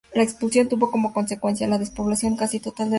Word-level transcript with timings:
La 0.15 0.23
expulsión 0.23 0.67
tuvo 0.67 0.89
como 0.89 1.13
consecuencia 1.13 1.67
la 1.67 1.77
despoblación 1.77 2.35
casi 2.35 2.59
total 2.59 2.59
del 2.59 2.75
municipio. 2.75 2.89